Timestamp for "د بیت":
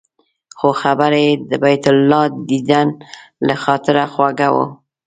1.49-1.83